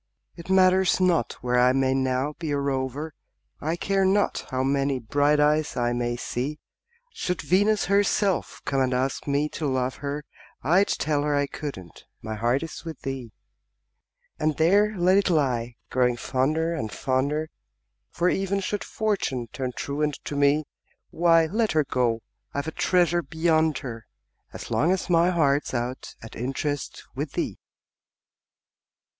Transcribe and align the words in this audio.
It 0.35 0.49
matters 0.49 0.99
not 0.99 1.33
where 1.43 1.59
I 1.59 1.73
may 1.73 1.93
now 1.93 2.33
be 2.39 2.49
a 2.49 2.57
rover, 2.57 3.13
I 3.59 3.75
care 3.75 4.03
not 4.03 4.47
how 4.49 4.63
many 4.63 4.97
bright 4.97 5.39
eyes 5.39 5.77
I 5.77 5.93
may 5.93 6.15
see; 6.15 6.57
Should 7.13 7.43
Venus 7.43 7.85
herself 7.85 8.63
come 8.65 8.81
and 8.81 8.95
ask 8.95 9.27
me 9.27 9.47
to 9.49 9.67
love 9.67 9.97
her, 9.97 10.25
I'd 10.63 10.87
tell 10.87 11.21
her 11.21 11.35
I 11.35 11.45
couldn't 11.45 12.05
my 12.19 12.33
heart 12.33 12.63
is 12.63 12.83
with 12.83 13.01
thee. 13.03 13.31
And 14.39 14.57
there 14.57 14.97
let 14.97 15.19
it 15.19 15.29
lie, 15.29 15.75
growing 15.91 16.17
fonder 16.17 16.73
and, 16.73 16.91
fonder 16.91 17.51
For, 18.09 18.27
even 18.27 18.59
should 18.59 18.83
Fortune 18.83 19.49
turn 19.53 19.71
truant 19.71 20.17
to 20.23 20.35
me, 20.35 20.65
Why, 21.11 21.45
let 21.45 21.73
her 21.73 21.83
go 21.83 22.23
I've 22.55 22.67
a 22.67 22.71
treasure 22.71 23.21
beyond 23.21 23.77
her, 23.85 24.07
As 24.51 24.71
long 24.71 24.91
as 24.91 25.11
my 25.11 25.29
heart's 25.29 25.75
out 25.75 26.15
at 26.23 26.35
interest 26.35 27.03
With 27.13 27.33
thee! 27.33 27.59